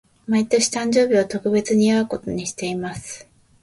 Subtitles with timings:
[0.25, 3.29] 毎年、誕生日を特別に祝うことにしています。